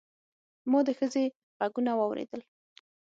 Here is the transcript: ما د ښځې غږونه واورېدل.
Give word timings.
ما 0.71 0.79
د 0.87 0.89
ښځې 0.99 1.23
غږونه 1.59 1.91
واورېدل. 1.95 2.41